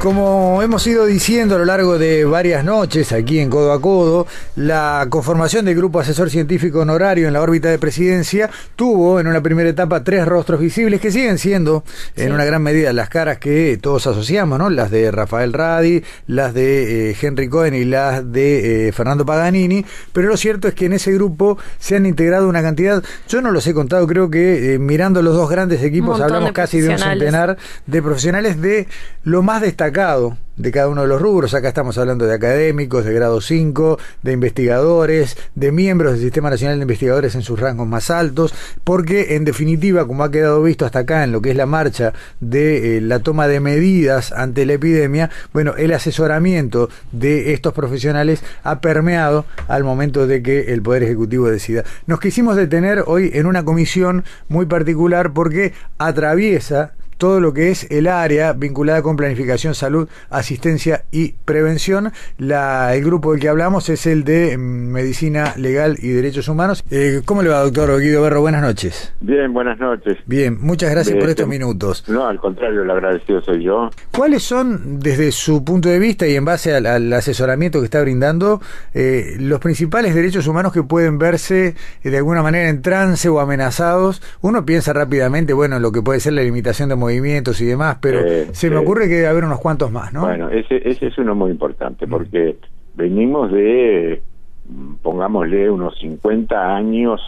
Como 0.00 0.62
hemos 0.62 0.86
ido 0.86 1.04
diciendo 1.04 1.56
a 1.56 1.58
lo 1.58 1.66
largo 1.66 1.98
de 1.98 2.24
varias 2.24 2.64
noches 2.64 3.12
aquí 3.12 3.38
en 3.38 3.50
Codo 3.50 3.70
a 3.70 3.82
Codo, 3.82 4.26
la 4.56 5.06
conformación 5.10 5.66
del 5.66 5.76
Grupo 5.76 6.00
Asesor 6.00 6.30
Científico 6.30 6.78
Honorario 6.78 7.26
en 7.26 7.34
la 7.34 7.42
órbita 7.42 7.68
de 7.68 7.78
presidencia 7.78 8.48
tuvo 8.76 9.20
en 9.20 9.26
una 9.26 9.42
primera 9.42 9.68
etapa 9.68 10.02
tres 10.02 10.24
rostros 10.24 10.58
visibles 10.58 11.02
que 11.02 11.12
siguen 11.12 11.36
siendo 11.36 11.84
en 12.16 12.32
una 12.32 12.46
gran 12.46 12.62
medida 12.62 12.94
las 12.94 13.10
caras 13.10 13.36
que 13.36 13.78
todos 13.78 14.06
asociamos, 14.06 14.58
¿no? 14.58 14.70
Las 14.70 14.90
de 14.90 15.10
Rafael 15.10 15.52
Radi, 15.52 16.02
las 16.26 16.54
de 16.54 17.10
eh, 17.10 17.16
Henry 17.20 17.50
Cohen 17.50 17.74
y 17.74 17.84
las 17.84 18.32
de 18.32 18.88
eh, 18.88 18.92
Fernando 18.92 19.26
Paganini, 19.26 19.84
pero 20.14 20.28
lo 20.28 20.38
cierto 20.38 20.66
es 20.66 20.72
que 20.72 20.86
en 20.86 20.94
ese 20.94 21.12
grupo 21.12 21.58
se 21.78 21.96
han 21.96 22.06
integrado 22.06 22.48
una 22.48 22.62
cantidad, 22.62 23.04
yo 23.28 23.42
no 23.42 23.50
los 23.50 23.66
he 23.66 23.74
contado, 23.74 24.06
creo 24.06 24.30
que 24.30 24.72
eh, 24.72 24.78
mirando 24.78 25.20
los 25.20 25.34
dos 25.34 25.50
grandes 25.50 25.82
equipos 25.82 26.18
hablamos 26.22 26.48
de 26.48 26.52
casi 26.54 26.80
de 26.80 26.88
un 26.88 26.98
centenar 26.98 27.58
de 27.86 28.02
profesionales 28.02 28.62
de 28.62 28.88
lo 29.24 29.42
más 29.42 29.60
destacado 29.60 29.89
de 29.90 30.70
cada 30.70 30.88
uno 30.88 31.02
de 31.02 31.08
los 31.08 31.20
rubros. 31.20 31.52
Acá 31.52 31.68
estamos 31.68 31.98
hablando 31.98 32.24
de 32.26 32.34
académicos, 32.34 33.04
de 33.04 33.12
grado 33.12 33.40
5, 33.40 33.98
de 34.22 34.32
investigadores, 34.32 35.36
de 35.56 35.72
miembros 35.72 36.12
del 36.12 36.20
Sistema 36.20 36.48
Nacional 36.48 36.78
de 36.78 36.82
Investigadores 36.82 37.34
en 37.34 37.42
sus 37.42 37.58
rangos 37.58 37.88
más 37.88 38.08
altos, 38.08 38.54
porque 38.84 39.34
en 39.34 39.44
definitiva, 39.44 40.06
como 40.06 40.22
ha 40.22 40.30
quedado 40.30 40.62
visto 40.62 40.86
hasta 40.86 41.00
acá 41.00 41.24
en 41.24 41.32
lo 41.32 41.42
que 41.42 41.50
es 41.50 41.56
la 41.56 41.66
marcha 41.66 42.12
de 42.38 42.98
eh, 42.98 43.00
la 43.00 43.18
toma 43.18 43.48
de 43.48 43.58
medidas 43.58 44.30
ante 44.30 44.64
la 44.64 44.74
epidemia, 44.74 45.30
bueno, 45.52 45.74
el 45.76 45.92
asesoramiento 45.92 46.88
de 47.10 47.52
estos 47.52 47.72
profesionales 47.72 48.44
ha 48.62 48.80
permeado 48.80 49.46
al 49.66 49.82
momento 49.82 50.28
de 50.28 50.40
que 50.40 50.72
el 50.72 50.82
Poder 50.82 51.02
Ejecutivo 51.02 51.48
decida. 51.50 51.82
Nos 52.06 52.20
quisimos 52.20 52.54
detener 52.54 53.02
hoy 53.06 53.32
en 53.34 53.46
una 53.46 53.64
comisión 53.64 54.24
muy 54.48 54.66
particular 54.66 55.32
porque 55.32 55.72
atraviesa 55.98 56.92
todo 57.20 57.38
lo 57.38 57.52
que 57.52 57.70
es 57.70 57.86
el 57.90 58.08
área 58.08 58.54
vinculada 58.54 59.02
con 59.02 59.14
planificación, 59.14 59.74
salud, 59.74 60.08
asistencia 60.30 61.04
y 61.12 61.34
prevención. 61.44 62.12
La, 62.38 62.94
el 62.94 63.04
grupo 63.04 63.32
del 63.32 63.40
que 63.42 63.50
hablamos 63.50 63.90
es 63.90 64.06
el 64.06 64.24
de 64.24 64.56
mm, 64.56 64.60
Medicina 64.60 65.52
Legal 65.58 65.98
y 66.00 66.08
Derechos 66.08 66.48
Humanos. 66.48 66.82
Eh, 66.90 67.20
¿Cómo 67.26 67.42
le 67.42 67.50
va, 67.50 67.60
doctor 67.60 68.00
Guido 68.00 68.22
Berro? 68.22 68.40
Buenas 68.40 68.62
noches. 68.62 69.12
Bien, 69.20 69.52
buenas 69.52 69.78
noches. 69.78 70.16
Bien, 70.24 70.56
muchas 70.62 70.90
gracias 70.90 71.14
por 71.14 71.28
Este, 71.28 71.42
estos 71.42 71.48
minutos. 71.48 72.04
No, 72.08 72.26
al 72.26 72.40
contrario, 72.40 72.84
el 72.84 72.90
agradecido 72.90 73.42
soy 73.42 73.64
yo. 73.64 73.90
¿Cuáles 74.12 74.42
son, 74.42 74.98
desde 74.98 75.30
su 75.30 75.62
punto 75.62 75.90
de 75.90 75.98
vista 75.98 76.26
y 76.26 76.36
en 76.36 76.46
base 76.46 76.74
al, 76.74 76.86
al 76.86 77.12
asesoramiento 77.12 77.80
que 77.80 77.84
está 77.84 78.00
brindando, 78.00 78.62
eh, 78.94 79.36
los 79.38 79.60
principales 79.60 80.14
derechos 80.14 80.46
humanos 80.46 80.72
que 80.72 80.82
pueden 80.82 81.18
verse 81.18 81.74
eh, 82.02 82.10
de 82.10 82.16
alguna 82.16 82.42
manera 82.42 82.70
en 82.70 82.80
trance 82.80 83.28
o 83.28 83.40
amenazados? 83.40 84.22
Uno 84.40 84.64
piensa 84.64 84.94
rápidamente, 84.94 85.52
bueno, 85.52 85.76
en 85.76 85.82
lo 85.82 85.92
que 85.92 86.00
puede 86.00 86.18
ser 86.20 86.32
la 86.32 86.42
limitación 86.42 86.88
de 86.88 86.96
movimientos 87.18 87.60
y 87.60 87.66
demás, 87.66 87.98
pero 88.00 88.20
Eh, 88.20 88.48
se 88.52 88.70
me 88.70 88.76
ocurre 88.76 89.08
que 89.08 89.14
debe 89.16 89.26
haber 89.28 89.44
unos 89.44 89.60
cuantos 89.60 89.90
más, 89.90 90.12
¿no? 90.12 90.20
Mm. 90.20 90.24
Bueno, 90.24 90.48
ese, 90.50 90.88
ese 90.88 91.08
es 91.08 91.18
uno 91.18 91.34
muy 91.34 91.50
importante 91.50 92.06
porque 92.06 92.56
venimos 92.94 93.50
de, 93.52 94.22
mm, 94.68 94.94
pongámosle, 95.02 95.70
unos 95.70 95.98
50 95.98 96.74
años 96.76 97.20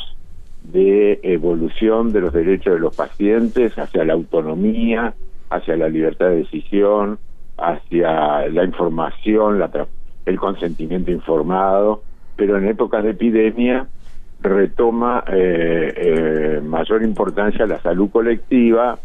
de 0.65 1.19
evolución 1.23 2.13
de 2.13 2.21
los 2.21 2.33
derechos 2.33 2.75
de 2.75 2.81
los 2.81 2.95
pacientes 2.95 3.77
hacia 3.79 4.05
la 4.05 4.13
autonomía, 4.13 5.15
hacia 5.51 5.77
la 5.77 5.89
libertad 5.89 6.27
de 6.29 6.37
decisión, 6.37 7.19
hacia 7.59 8.49
la 8.49 8.65
información, 8.65 9.59
la 9.59 9.71
tra- 9.71 9.87
el 10.25 10.39
consentimiento 10.39 11.11
informado, 11.11 12.03
pero 12.37 12.57
en 12.59 12.67
épocas 12.69 13.03
de 13.05 13.11
epidemia 13.11 13.87
retoma 14.41 15.23
eh, 15.29 15.93
eh, 15.97 16.61
mayor 16.65 17.03
importancia 17.03 17.67
la 17.67 17.81
salud 17.81 18.09
colectiva, 18.11 18.99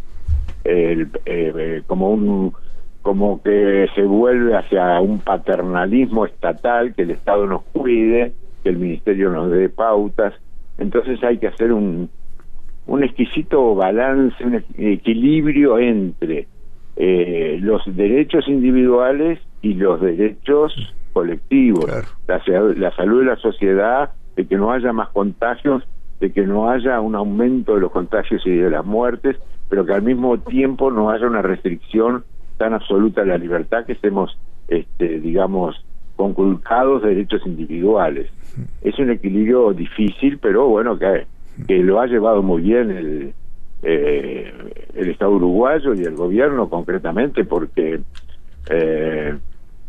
el, 0.67 1.01
eh, 1.25 1.53
eh, 1.57 1.81
como 1.87 2.11
un 2.11 2.53
como 3.01 3.41
que 3.41 3.87
se 3.95 4.01
vuelve 4.03 4.55
hacia 4.55 4.99
un 4.99 5.19
paternalismo 5.19 6.25
estatal 6.25 6.93
que 6.93 7.03
el 7.03 7.11
Estado 7.11 7.47
nos 7.47 7.61
cuide 7.71 8.33
que 8.63 8.69
el 8.69 8.77
Ministerio 8.77 9.29
nos 9.31 9.49
dé 9.51 9.69
pautas 9.69 10.33
entonces 10.77 11.23
hay 11.23 11.37
que 11.37 11.47
hacer 11.47 11.71
un 11.71 12.09
un 12.85 13.03
exquisito 13.03 13.75
balance 13.75 14.43
un 14.45 14.53
equ- 14.55 14.75
equilibrio 14.77 15.79
entre 15.79 16.47
eh, 16.97 17.59
los 17.61 17.81
derechos 17.95 18.47
individuales 18.47 19.39
y 19.61 19.73
los 19.75 20.01
derechos 20.01 20.73
colectivos 21.13 21.85
Claro. 21.85 22.07
la, 22.75 22.89
la 22.89 22.95
salud 22.95 23.19
de 23.19 23.25
la 23.25 23.35
sociedad 23.37 24.11
de 24.35 24.45
que 24.47 24.57
no 24.57 24.71
haya 24.71 24.91
más 24.93 25.09
contagios 25.09 25.83
de 26.19 26.31
que 26.31 26.45
no 26.45 26.69
haya 26.69 26.99
un 26.99 27.15
aumento 27.15 27.75
de 27.75 27.81
los 27.81 27.91
contagios 27.91 28.41
y 28.47 28.49
de 28.55 28.71
las 28.71 28.83
muertes, 28.83 29.35
pero 29.69 29.85
que 29.85 29.93
al 29.93 30.01
mismo 30.01 30.37
tiempo 30.39 30.91
no 30.91 31.09
haya 31.09 31.27
una 31.27 31.41
restricción 31.41 32.23
tan 32.57 32.73
absoluta 32.73 33.21
de 33.21 33.27
la 33.27 33.37
libertad 33.37 33.85
que 33.85 33.93
estemos, 33.93 34.37
este, 34.67 35.19
digamos, 35.19 35.83
conculcados 36.15 37.03
de 37.03 37.09
derechos 37.09 37.41
individuales. 37.45 38.29
Es 38.81 38.97
un 38.97 39.11
equilibrio 39.11 39.73
difícil, 39.73 40.39
pero 40.39 40.67
bueno, 40.67 40.97
que, 40.97 41.27
que 41.67 41.77
lo 41.83 42.01
ha 42.01 42.07
llevado 42.07 42.41
muy 42.41 42.63
bien 42.63 42.91
el, 42.91 43.33
eh, 43.83 44.51
el 44.95 45.09
Estado 45.09 45.31
uruguayo 45.31 45.93
y 45.93 46.01
el 46.03 46.15
gobierno 46.15 46.69
concretamente, 46.69 47.43
porque 47.43 47.99
eh, 48.69 49.37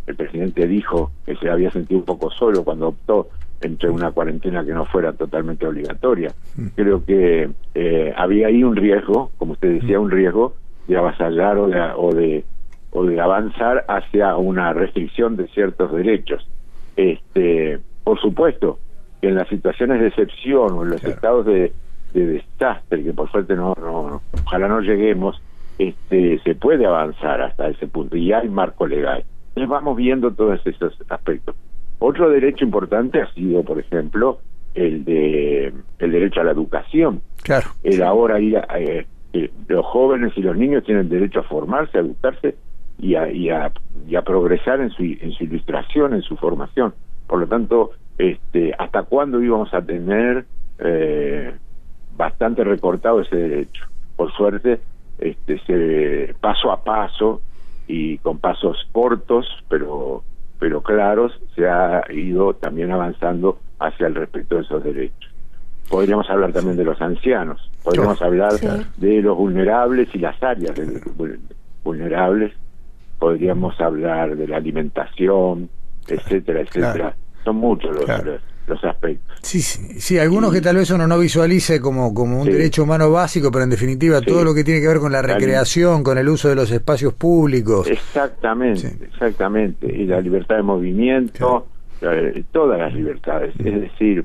el 0.06 0.14
presidente 0.14 0.66
dijo 0.66 1.10
que 1.24 1.36
se 1.36 1.48
había 1.48 1.70
sentido 1.70 2.00
un 2.00 2.06
poco 2.06 2.30
solo 2.30 2.64
cuando 2.64 2.88
optó 2.88 3.28
entre 3.60 3.90
una 3.90 4.10
cuarentena 4.12 4.64
que 4.64 4.72
no 4.72 4.84
fuera 4.86 5.12
totalmente 5.12 5.66
obligatoria. 5.66 6.32
Creo 6.76 7.04
que 7.04 7.50
eh, 7.74 8.14
había 8.16 8.46
ahí 8.48 8.62
un 8.62 8.76
riesgo, 8.76 9.30
como 9.38 9.52
usted 9.52 9.80
decía, 9.80 9.98
un 10.00 10.10
riesgo 10.10 10.54
de 10.86 10.96
avasallar 10.96 11.58
o 11.58 11.66
de, 11.68 11.80
o 11.96 12.14
de 12.14 12.44
o 12.90 13.04
de 13.04 13.20
avanzar 13.20 13.84
hacia 13.88 14.34
una 14.36 14.72
restricción 14.72 15.36
de 15.36 15.46
ciertos 15.48 15.92
derechos. 15.92 16.48
Este, 16.96 17.78
por 18.04 18.18
supuesto, 18.20 18.78
que 19.20 19.28
en 19.28 19.34
las 19.34 19.46
situaciones 19.48 20.00
de 20.00 20.08
excepción 20.08 20.72
o 20.72 20.82
en 20.84 20.90
los 20.90 21.00
Claro. 21.00 21.14
estados 21.14 21.46
de, 21.46 21.72
de 22.14 22.26
desastre, 22.26 23.02
que 23.04 23.12
por 23.12 23.30
suerte 23.30 23.54
no, 23.54 23.74
no, 23.78 24.22
ojalá 24.44 24.68
no 24.68 24.80
lleguemos, 24.80 25.40
este, 25.78 26.38
se 26.40 26.54
puede 26.54 26.86
avanzar 26.86 27.42
hasta 27.42 27.68
ese 27.68 27.86
punto 27.86 28.16
y 28.16 28.32
hay 28.32 28.48
marco 28.48 28.86
legal. 28.86 29.22
Entonces 29.48 29.68
vamos 29.68 29.96
viendo 29.96 30.32
todos 30.32 30.60
esos 30.66 30.96
aspectos. 31.10 31.54
Otro 31.98 32.30
derecho 32.30 32.64
importante 32.64 33.20
ha 33.20 33.32
sido, 33.34 33.62
por 33.64 33.78
ejemplo, 33.78 34.38
el 34.74 35.04
de 35.04 35.72
el 35.98 36.12
derecho 36.12 36.40
a 36.40 36.44
la 36.44 36.52
educación. 36.52 37.20
Claro. 37.42 37.70
El 37.82 38.02
ahora 38.02 38.38
ir 38.40 38.56
a- 38.58 38.66
eh, 38.78 39.06
eh, 39.32 39.50
los 39.68 39.84
jóvenes 39.86 40.32
y 40.36 40.42
los 40.42 40.56
niños 40.56 40.84
tienen 40.84 41.08
derecho 41.08 41.40
a 41.40 41.42
formarse, 41.44 41.98
a 41.98 42.02
educarse 42.02 42.54
y 42.98 43.14
a, 43.14 43.30
y 43.30 43.50
a, 43.50 43.70
y 44.08 44.16
a 44.16 44.22
progresar 44.22 44.80
en 44.80 44.90
su, 44.90 45.02
en 45.02 45.32
su 45.32 45.44
ilustración, 45.44 46.14
en 46.14 46.22
su 46.22 46.36
formación. 46.36 46.94
Por 47.26 47.40
lo 47.40 47.46
tanto, 47.46 47.90
este, 48.16 48.74
¿hasta 48.78 49.02
cuándo 49.02 49.42
íbamos 49.42 49.72
a 49.74 49.82
tener 49.82 50.44
eh, 50.78 51.52
bastante 52.16 52.64
recortado 52.64 53.20
ese 53.20 53.36
derecho? 53.36 53.84
Por 54.16 54.32
suerte, 54.32 54.80
este, 55.18 55.58
se, 55.66 56.34
paso 56.40 56.70
a 56.72 56.82
paso 56.82 57.40
y 57.86 58.18
con 58.18 58.38
pasos 58.38 58.88
cortos, 58.92 59.46
pero 59.68 60.22
pero 60.58 60.82
claros, 60.82 61.38
se 61.54 61.68
ha 61.68 62.02
ido 62.10 62.54
también 62.54 62.90
avanzando 62.92 63.58
hacia 63.78 64.06
el 64.08 64.14
respeto 64.14 64.56
de 64.56 64.62
esos 64.62 64.82
derechos. 64.82 65.30
Podríamos 65.88 66.28
hablar 66.28 66.52
también 66.52 66.76
de 66.76 66.84
los 66.84 67.00
ancianos, 67.00 67.70
podríamos 67.82 68.20
hablar 68.20 68.52
Sí. 68.52 68.66
de 68.98 69.22
los 69.22 69.36
vulnerables 69.36 70.14
y 70.14 70.18
las 70.18 70.40
áreas 70.42 70.74
de 70.76 70.86
vul- 71.16 71.38
vulnerables, 71.84 72.52
podríamos 73.18 73.80
hablar 73.80 74.36
de 74.36 74.46
la 74.48 74.56
alimentación, 74.58 75.68
etcétera, 76.06 76.60
etcétera. 76.60 76.92
Claro. 76.92 77.14
son 77.44 77.56
muchos 77.56 77.94
los, 77.96 78.06
los, 78.68 78.84
aspectos. 78.84 79.38
Sí, 79.42 79.60
sí, 79.60 80.00
sí, 80.00 80.18
algunos 80.18 80.52
que 80.52 80.60
tal 80.60 80.76
vez 80.76 80.90
uno 80.90 81.06
no 81.06 81.18
visualice 81.18 81.80
como, 81.80 82.12
como 82.12 82.40
un 82.40 82.46
derecho 82.46 82.82
humano 82.82 83.10
básico, 83.10 83.50
pero 83.50 83.64
en 83.64 83.70
definitiva 83.70 84.20
todo 84.20 84.44
lo 84.44 84.54
que 84.54 84.64
tiene 84.64 84.80
que 84.80 84.88
ver 84.88 84.98
con 84.98 85.12
la 85.12 85.22
recreación, 85.22 86.02
con 86.02 86.18
el 86.18 86.28
uso 86.28 86.48
de 86.48 86.54
los 86.54 86.70
espacios 86.70 87.14
públicos. 87.14 87.88
Exactamente, 87.88 88.96
exactamente. 89.04 89.86
Y 89.86 90.06
la 90.06 90.20
libertad 90.20 90.56
de 90.56 90.62
movimiento, 90.62 91.66
eh, 92.00 92.44
todas 92.52 92.78
las 92.78 92.94
libertades. 92.94 93.54
Es 93.58 93.80
decir, 93.80 94.24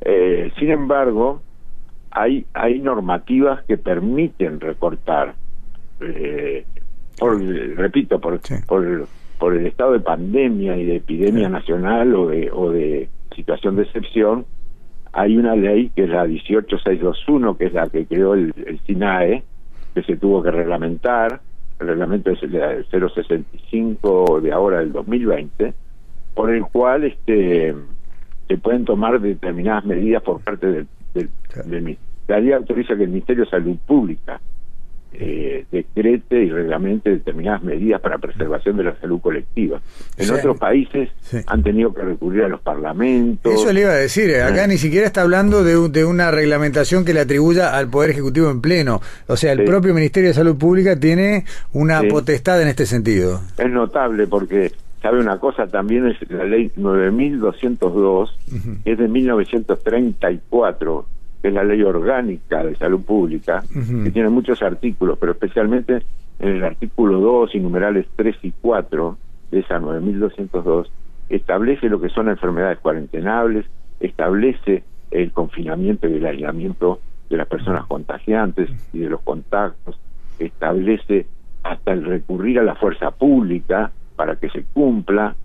eh, 0.00 0.52
sin 0.58 0.70
embargo, 0.70 1.42
hay, 2.10 2.46
hay 2.54 2.80
normativas 2.80 3.64
que 3.64 3.76
permiten 3.76 4.60
recortar. 4.60 5.34
Eh, 6.00 6.64
por, 7.18 7.40
repito, 7.40 8.20
por, 8.20 8.40
por, 8.66 9.06
por 9.38 9.54
el 9.54 9.66
estado 9.66 9.92
de 9.92 10.00
pandemia 10.00 10.76
y 10.76 10.84
de 10.84 10.96
epidemia 10.96 11.48
nacional 11.48 12.14
o 12.14 12.28
de, 12.28 12.50
o 12.52 12.70
de 12.70 13.08
situación 13.34 13.76
de 13.76 13.82
excepción, 13.82 14.46
hay 15.12 15.36
una 15.36 15.54
ley 15.54 15.90
que 15.94 16.04
es 16.04 16.10
la 16.10 16.24
18621, 16.24 17.56
que 17.56 17.66
es 17.66 17.72
la 17.72 17.88
que 17.88 18.06
creó 18.06 18.34
el, 18.34 18.52
el 18.66 18.80
SINAE, 18.80 19.44
que 19.94 20.02
se 20.02 20.16
tuvo 20.16 20.42
que 20.42 20.50
reglamentar, 20.50 21.40
el 21.78 21.88
reglamento 21.88 22.30
es 22.30 22.42
el 22.42 22.84
065 22.90 24.40
de 24.40 24.52
ahora 24.52 24.78
del 24.78 24.92
2020, 24.92 25.74
por 26.34 26.50
el 26.50 26.62
cual 26.64 27.04
este 27.04 27.74
se 28.48 28.58
pueden 28.58 28.84
tomar 28.84 29.20
determinadas 29.20 29.84
medidas 29.84 30.22
por 30.22 30.40
parte 30.42 30.66
del, 30.66 30.86
del, 31.14 31.30
la 32.26 32.40
ley 32.40 32.52
autoriza 32.52 32.96
que 32.96 33.04
el 33.04 33.10
Ministerio 33.10 33.44
de 33.44 33.50
Salud 33.50 33.76
Pública 33.86 34.40
eh, 35.14 35.64
decrete 35.70 36.44
y 36.44 36.50
reglamente 36.50 37.10
determinadas 37.10 37.62
medidas 37.62 38.00
para 38.00 38.18
preservación 38.18 38.76
de 38.76 38.84
la 38.84 38.96
salud 39.00 39.20
colectiva. 39.20 39.80
En 40.16 40.30
otros 40.30 40.58
países 40.58 41.10
han 41.46 41.62
tenido 41.62 41.92
que 41.94 42.02
recurrir 42.02 42.44
a 42.44 42.48
los 42.48 42.60
parlamentos. 42.60 43.52
Eso 43.52 43.72
le 43.72 43.80
iba 43.80 43.90
a 43.90 43.96
decir, 43.96 44.30
eh, 44.30 44.42
acá 44.42 44.66
ni 44.66 44.76
siquiera 44.76 45.06
está 45.06 45.22
hablando 45.22 45.62
de, 45.62 45.88
de, 45.88 46.04
una 46.04 46.30
reglamentación 46.30 47.04
que 47.04 47.14
le 47.14 47.20
atribuya 47.20 47.76
al 47.76 47.88
Poder 47.88 48.10
Ejecutivo 48.10 48.50
en 48.50 48.60
pleno. 48.60 49.00
O 49.26 49.36
sea, 49.36 49.52
el 49.52 49.64
propio 49.64 49.94
Ministerio 49.94 50.28
de 50.28 50.34
Salud 50.34 50.56
Pública 50.56 50.98
tiene 50.98 51.44
una 51.72 52.02
potestad 52.02 52.60
en 52.60 52.68
este 52.68 52.86
sentido. 52.86 53.40
Es 53.58 53.70
notable 53.70 54.26
porque 54.26 54.72
sabe 55.04 55.20
una 55.20 55.38
cosa, 55.38 55.66
también 55.66 56.06
es 56.06 56.16
la 56.30 56.44
ley 56.44 56.72
9202, 56.76 58.38
que 58.84 58.92
es 58.92 58.98
de 58.98 59.06
1934, 59.06 61.06
que 61.44 61.48
es 61.48 61.54
la 61.54 61.62
ley 61.62 61.82
orgánica 61.82 62.64
de 62.64 62.74
salud 62.74 63.04
pública, 63.04 63.62
que 63.68 64.10
tiene 64.10 64.30
muchos 64.30 64.62
artículos, 64.62 65.18
pero 65.18 65.32
especialmente 65.32 66.02
en 66.38 66.48
el 66.48 66.64
artículo 66.64 67.20
2 67.20 67.54
y 67.54 67.60
numerales 67.60 68.06
3 68.16 68.36
y 68.44 68.52
4 68.62 69.18
de 69.50 69.60
esa 69.60 69.78
9202, 69.78 70.90
establece 71.28 71.90
lo 71.90 72.00
que 72.00 72.08
son 72.08 72.30
enfermedades 72.30 72.78
cuarentenables, 72.78 73.66
establece 74.00 74.84
el 75.10 75.32
confinamiento 75.32 76.08
y 76.08 76.14
el 76.14 76.24
aislamiento 76.24 77.00
de 77.28 77.36
las 77.36 77.46
personas 77.46 77.84
contagiantes 77.88 78.70
y 78.94 79.00
de 79.00 79.10
los 79.10 79.20
contactos, 79.20 80.00
establece 80.38 81.26
hasta 81.62 81.92
el 81.92 82.06
recurrir 82.06 82.58
a 82.58 82.62
la 82.62 82.74
fuerza 82.74 83.10
pública 83.10 83.92
para 84.16 84.36
que 84.36 84.48
se 84.48 84.64
cumpla. 84.72 85.36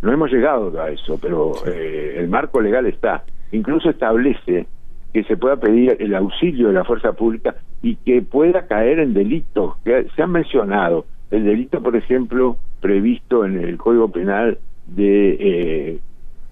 No 0.00 0.12
hemos 0.12 0.32
llegado 0.32 0.80
a 0.80 0.88
eso, 0.88 1.18
pero 1.20 1.52
eh, 1.66 2.14
el 2.16 2.28
marco 2.28 2.58
legal 2.58 2.86
está. 2.86 3.24
Incluso 3.50 3.90
establece 3.90 4.66
que 5.12 5.24
se 5.24 5.36
pueda 5.36 5.56
pedir 5.56 5.96
el 5.98 6.14
auxilio 6.14 6.68
de 6.68 6.74
la 6.74 6.84
fuerza 6.84 7.12
pública 7.12 7.54
y 7.82 7.96
que 7.96 8.22
pueda 8.22 8.66
caer 8.66 8.98
en 8.98 9.12
delitos 9.12 9.76
que 9.84 10.06
se 10.14 10.22
han 10.22 10.32
mencionado. 10.32 11.04
El 11.30 11.44
delito, 11.44 11.82
por 11.82 11.96
ejemplo, 11.96 12.56
previsto 12.80 13.44
en 13.44 13.58
el 13.58 13.76
Código 13.76 14.08
Penal 14.08 14.58
de 14.86 15.36
eh, 15.40 15.98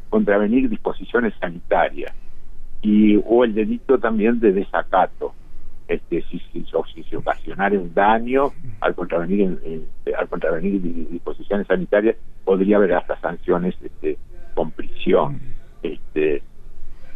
contravenir 0.08 0.68
disposiciones 0.68 1.34
sanitarias 1.40 2.12
y 2.82 3.16
o 3.26 3.44
el 3.44 3.54
delito 3.54 3.98
también 3.98 4.40
de 4.40 4.52
desacato 4.52 5.34
este 5.88 6.22
si, 6.30 6.38
si, 6.52 6.64
si 6.94 7.02
se 7.02 7.16
ocasionara 7.16 7.76
un 7.78 7.92
daño 7.92 8.52
al 8.80 8.94
contravenir 8.94 9.58
al 10.16 10.28
contravenir 10.28 10.80
disposiciones 11.10 11.66
sanitarias 11.66 12.16
podría 12.44 12.76
haber 12.76 12.94
hasta 12.94 13.18
sanciones 13.20 13.74
este, 13.82 14.16
con 14.54 14.70
prisión 14.70 15.40
este 15.82 16.42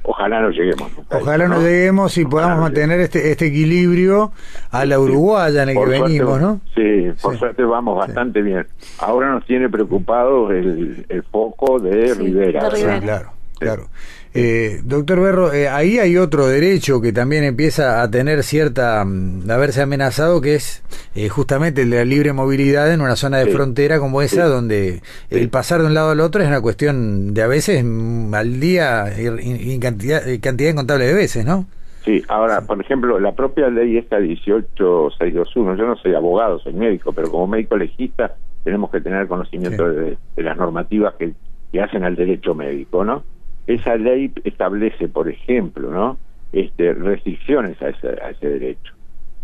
ojalá 0.05 0.41
no 0.41 0.51
lleguemos. 0.51 0.91
Ojalá 1.11 1.49
no, 1.49 1.61
lleguemos 1.61 2.17
y 2.19 2.25
podamos 2.25 2.61
mantener 2.61 3.01
este 3.01 3.31
este 3.31 3.47
equilibrio 3.47 4.33
a 4.71 4.85
la 4.85 4.99
uruguaya 4.99 5.65
en 5.65 5.71
el 5.71 5.77
que 5.77 5.87
venimos, 5.87 6.41
¿no? 6.41 6.61
Sí, 6.75 7.11
por 7.21 7.39
suerte 7.39 7.65
vamos 7.65 7.99
bastante 7.99 8.43
bien. 8.43 8.67
Ahora 8.99 9.31
nos 9.33 9.45
tiene 9.47 9.69
preocupado 9.69 10.51
el, 10.51 11.05
el 11.09 11.23
foco 11.25 11.81
de 11.81 12.15
Rivera. 12.15 12.69
claro, 13.01 13.33
claro. 13.59 13.89
Eh, 14.37 14.81
doctor 14.83 15.21
Berro, 15.21 15.53
eh, 15.53 15.69
ahí 15.69 16.01
hay 16.01 16.17
otro 16.17 16.49
derecho 16.49 17.01
que 17.01 17.13
también 17.13 17.45
empieza 17.45 18.03
a 18.03 18.11
tener 18.11 18.43
cierta, 18.43 19.05
mm, 19.05 19.49
a 19.49 19.57
verse 19.59 19.81
amenazado, 19.81 20.41
que 20.41 20.57
es 20.57 20.83
eh, 21.15 21.29
justamente 21.29 21.83
el 21.83 21.91
de 21.91 21.99
la 21.99 22.05
libre 22.05 22.33
movilidad 22.33 22.93
en 22.93 23.01
una 23.01 23.15
zona 23.15 23.39
de 23.39 23.47
frontera 23.53 24.01
como 24.01 24.23
esa, 24.23 24.47
donde 24.47 25.03
el 25.31 25.49
pasar 25.51 25.83
de 25.83 25.87
un 25.87 25.95
lado 25.95 26.11
al 26.11 26.19
otro 26.19 26.43
es 26.43 26.49
una 26.49 26.61
cuestión 26.61 27.33
de 27.33 27.43
a 27.43 27.47
veces 27.47 27.85
mm, 27.85 28.35
al 28.35 28.59
día 28.59 29.05
y, 29.17 29.79
cantidad, 29.79 30.23
cantidad 30.43 30.71
incontable 30.71 31.07
de 31.07 31.15
veces, 31.15 31.47
¿no? 31.47 31.67
Sí, 32.05 32.21
ahora, 32.27 32.61
por 32.63 32.81
ejemplo, 32.81 33.21
la 33.21 33.37
propia 33.37 33.69
ley 33.69 33.99
esta 33.99 34.19
18621, 34.19 35.77
yo 35.77 35.87
no 35.87 35.97
soy 35.97 36.15
abogado, 36.17 36.59
soy 36.59 36.73
médico, 36.73 37.13
pero 37.13 37.31
como 37.31 37.47
médico 37.47 37.77
legista 37.77 38.35
tenemos 38.65 38.91
que 38.91 39.01
tener 39.01 39.29
conocimiento 39.29 39.89
de, 39.89 40.19
las 40.39 40.57
normativas 40.57 41.15
que, 41.15 41.35
que 41.71 41.81
hacen 41.81 42.03
al 42.03 42.17
derecho 42.17 42.53
médico, 42.57 43.05
¿no? 43.05 43.23
Esa 43.67 43.97
ley 43.97 44.33
establece, 44.45 45.09
por 45.09 45.29
ejemplo, 45.29 45.91
¿no? 45.91 46.19
Este, 46.53 46.93
restricciones 46.93 47.81
a 47.83 47.89
ese, 47.89 48.09
a 48.09 48.31
ese 48.31 48.49
derecho. 48.49 48.93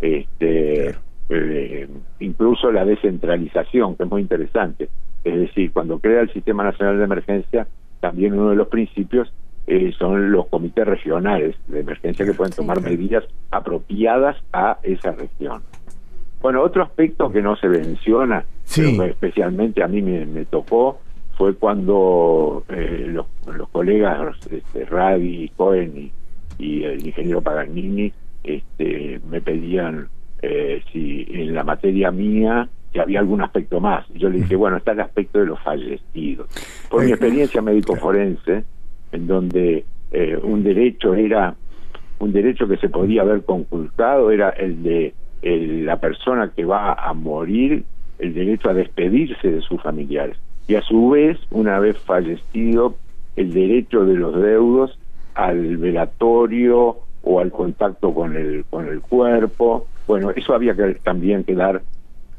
Este, 0.00 0.94
eh, 1.28 1.88
incluso 2.20 2.70
la 2.70 2.84
descentralización, 2.84 3.96
que 3.96 4.04
es 4.04 4.10
muy 4.10 4.22
interesante. 4.22 4.88
Es 5.24 5.38
decir, 5.38 5.72
cuando 5.72 5.98
crea 5.98 6.22
el 6.22 6.32
Sistema 6.32 6.64
Nacional 6.64 6.98
de 6.98 7.04
Emergencia, 7.04 7.66
también 8.00 8.34
uno 8.34 8.50
de 8.50 8.56
los 8.56 8.68
principios 8.68 9.32
eh, 9.66 9.92
son 9.98 10.32
los 10.32 10.46
comités 10.46 10.86
regionales 10.86 11.54
de 11.68 11.80
emergencia 11.80 12.24
que 12.24 12.32
pueden 12.32 12.54
tomar 12.54 12.80
medidas 12.80 13.24
apropiadas 13.50 14.36
a 14.52 14.78
esa 14.82 15.12
región. 15.12 15.62
Bueno, 16.40 16.62
otro 16.62 16.82
aspecto 16.82 17.30
que 17.30 17.42
no 17.42 17.54
se 17.56 17.68
menciona, 17.68 18.44
especialmente 18.66 19.82
a 19.82 19.88
mí 19.88 20.00
me 20.00 20.44
tocó, 20.46 21.00
fue 21.40 21.54
cuando 21.54 22.64
eh, 22.68 23.06
los, 23.08 23.26
colegas 23.70 24.36
este, 24.50 24.84
Ravi, 24.84 25.50
Cohen 25.56 26.10
y, 26.58 26.84
el 26.84 27.06
ingeniero 27.06 27.40
Paganini 27.40 28.12
este, 28.44 29.18
me 29.26 29.40
pedían 29.40 30.08
eh, 30.42 30.82
si 30.92 31.26
en 31.30 31.54
la 31.54 31.64
materia 31.64 32.10
mía 32.10 32.68
si 32.92 32.98
había 32.98 33.20
algún 33.20 33.40
aspecto 33.40 33.80
más. 33.80 34.06
Yo 34.12 34.28
le 34.28 34.40
dije, 34.40 34.54
bueno, 34.54 34.76
está 34.76 34.92
el 34.92 35.00
aspecto 35.00 35.38
de 35.38 35.46
los 35.46 35.58
fallecidos. 35.60 36.46
Por 36.90 37.06
mi 37.06 37.10
experiencia 37.12 37.62
médico-forense, 37.62 38.64
en 39.10 39.26
donde 39.26 39.86
eh, 40.12 40.38
un 40.42 40.62
derecho 40.62 41.14
era, 41.14 41.54
un 42.18 42.32
derecho 42.32 42.68
que 42.68 42.76
se 42.76 42.90
podía 42.90 43.22
haber 43.22 43.44
conculcado 43.46 44.30
era 44.30 44.50
el 44.50 44.82
de 44.82 45.14
la 45.40 45.98
persona 45.98 46.52
que 46.54 46.66
va 46.66 46.92
a 46.92 47.14
morir, 47.14 47.84
el 48.18 48.34
derecho 48.34 48.68
a 48.68 48.74
despedirse 48.74 49.50
de 49.50 49.62
sus 49.62 49.80
familiares 49.80 50.36
y 50.68 50.74
a 50.76 50.82
su 50.82 51.10
vez, 51.10 51.38
una 51.50 51.78
vez 51.78 51.98
fallecido, 51.98 52.94
el 53.36 53.52
derecho 53.52 54.04
de 54.04 54.14
los 54.14 54.40
deudos 54.40 54.98
al 55.34 55.76
velatorio 55.76 56.98
o 57.22 57.40
al 57.40 57.50
contacto 57.50 58.14
con 58.14 58.36
el 58.36 58.64
con 58.68 58.86
el 58.88 59.00
cuerpo. 59.00 59.86
Bueno, 60.06 60.30
eso 60.30 60.54
había 60.54 60.74
que 60.74 60.94
también 61.02 61.44
que 61.44 61.54
dar, 61.54 61.82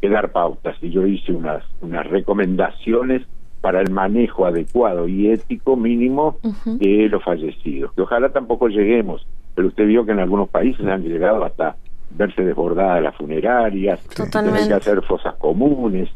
que 0.01 0.09
dar 0.09 0.31
pautas 0.31 0.75
y 0.81 0.89
yo 0.89 1.05
hice 1.05 1.31
unas 1.31 1.63
unas 1.81 2.07
recomendaciones 2.07 3.23
para 3.61 3.79
el 3.81 3.91
manejo 3.91 4.45
adecuado 4.45 5.07
y 5.07 5.29
ético 5.29 5.75
mínimo 5.75 6.37
de 6.65 7.07
los 7.09 7.23
fallecidos. 7.23 7.93
Que 7.93 8.01
ojalá 8.01 8.29
tampoco 8.29 8.67
lleguemos, 8.67 9.25
pero 9.53 9.67
usted 9.67 9.85
vio 9.85 10.03
que 10.03 10.11
en 10.11 10.19
algunos 10.19 10.49
países 10.49 10.85
han 10.87 11.03
llegado 11.03 11.43
hasta 11.45 11.75
verse 12.09 12.43
desbordadas 12.43 13.03
las 13.03 13.15
funerarias, 13.15 14.03
tener 14.31 14.67
que 14.67 14.73
hacer 14.73 15.01
fosas 15.03 15.35
comunes, 15.35 16.09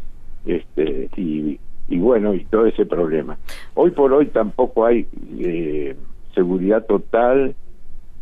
este 0.46 1.10
y 1.16 1.60
y 1.88 2.00
bueno, 2.00 2.34
y 2.34 2.46
todo 2.46 2.66
ese 2.66 2.86
problema. 2.86 3.38
Hoy 3.74 3.92
por 3.92 4.12
hoy 4.14 4.28
tampoco 4.28 4.86
hay 4.86 5.08
eh, 5.40 5.96
seguridad 6.34 6.86
total 6.86 7.56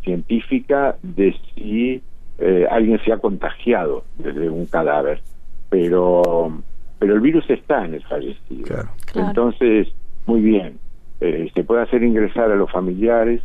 científica 0.02 0.96
de 1.02 1.34
si 1.54 2.02
eh, 2.38 2.66
alguien 2.70 3.00
se 3.04 3.12
ha 3.12 3.18
contagiado 3.18 4.04
desde 4.18 4.50
un 4.50 4.66
cadáver, 4.66 5.22
pero 5.70 6.52
pero 6.98 7.14
el 7.14 7.20
virus 7.20 7.48
está 7.50 7.84
en 7.84 7.94
el 7.94 8.02
fallecido. 8.02 8.76
Entonces, 9.14 9.88
muy 10.26 10.40
bien, 10.40 10.78
eh, 11.20 11.50
se 11.54 11.64
puede 11.64 11.82
hacer 11.82 12.02
ingresar 12.02 12.50
a 12.50 12.56
los 12.56 12.70
familiares, 12.70 13.42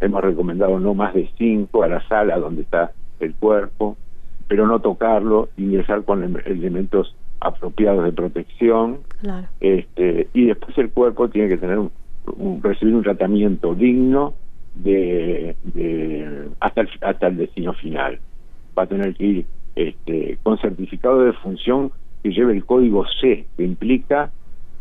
hemos 0.00 0.22
recomendado 0.22 0.78
no 0.78 0.94
más 0.94 1.14
de 1.14 1.30
cinco 1.38 1.82
a 1.82 1.88
la 1.88 2.06
sala 2.08 2.38
donde 2.38 2.62
está 2.62 2.92
el 3.20 3.34
cuerpo, 3.34 3.96
pero 4.46 4.66
no 4.66 4.80
tocarlo, 4.80 5.48
ingresar 5.56 6.04
con 6.04 6.22
elementos 6.44 7.14
apropiados 7.40 8.04
de 8.04 8.12
protección. 8.12 8.98
Este, 9.60 10.28
y 10.32 10.46
después 10.46 10.76
el 10.78 10.90
cuerpo 10.90 11.28
tiene 11.28 11.48
que 11.48 11.58
tener 11.58 11.78
recibir 12.62 12.94
un 12.94 13.02
tratamiento 13.02 13.74
digno 13.74 14.34
de, 14.74 15.56
hasta, 16.60 16.82
el, 16.82 16.88
hasta 17.00 17.26
el 17.26 17.36
destino 17.36 17.72
final. 17.74 18.18
Va 18.76 18.84
a 18.84 18.86
tener 18.86 19.14
que 19.14 19.24
ir 19.24 19.46
este, 19.76 20.38
con 20.42 20.58
certificado 20.58 21.22
de 21.22 21.32
función 21.34 21.92
que 22.22 22.30
lleve 22.30 22.52
el 22.52 22.64
código 22.64 23.04
C, 23.20 23.46
que 23.56 23.64
implica 23.64 24.30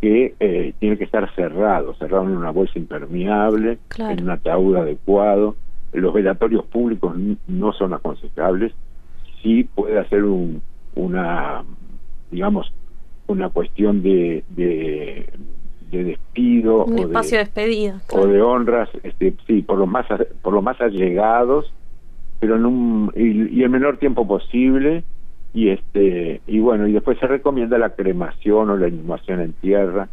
que 0.01 0.35
eh, 0.39 0.73
tiene 0.79 0.97
que 0.97 1.05
estar 1.05 1.33
cerrado, 1.35 1.95
cerrado 1.95 2.23
en 2.23 2.37
una 2.37 2.51
bolsa 2.51 2.77
impermeable, 2.77 3.79
en 3.97 4.23
un 4.23 4.29
ataúd 4.29 4.75
adecuado. 4.75 5.55
Los 5.93 6.13
velatorios 6.13 6.65
públicos 6.65 7.15
no 7.47 7.73
son 7.73 7.93
aconsejables. 7.93 8.73
Sí 9.41 9.63
puede 9.63 9.97
hacer 9.99 10.23
un, 10.23 10.61
una, 10.95 11.63
digamos, 12.31 12.71
una 13.27 13.49
cuestión 13.49 14.01
de, 14.01 14.43
de, 14.49 15.29
despido 15.91 16.85
un 16.85 16.99
espacio 16.99 17.37
de, 17.37 17.43
despedida 17.45 18.01
o 18.11 18.27
de 18.27 18.41
honras 18.41 18.89
este 19.03 19.33
sí 19.47 19.61
por 19.61 19.77
los 19.77 19.87
más 19.87 20.05
por 20.41 20.53
los 20.53 20.61
más 20.61 20.79
allegados 20.81 21.71
pero 22.39 22.57
en 22.57 22.65
un 22.65 23.11
y, 23.15 23.63
el 23.63 23.69
menor 23.69 23.97
tiempo 23.97 24.27
posible 24.27 25.03
y 25.53 25.69
este 25.69 26.41
y 26.45 26.59
bueno 26.59 26.87
y 26.87 26.91
después 26.91 27.17
se 27.19 27.27
recomienda 27.27 27.77
la 27.77 27.95
cremación 27.95 28.69
o 28.69 28.77
la 28.77 28.89
inhumación 28.89 29.41
en 29.41 29.53
tierra 29.53 30.09